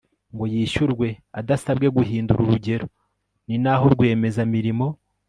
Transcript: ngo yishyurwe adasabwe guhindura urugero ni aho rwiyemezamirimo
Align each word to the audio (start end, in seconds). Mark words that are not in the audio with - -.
ngo 0.33 0.43
yishyurwe 0.53 1.07
adasabwe 1.39 1.87
guhindura 1.97 2.39
urugero 2.41 2.85
ni 3.47 3.57
aho 3.73 3.85
rwiyemezamirimo 3.93 4.87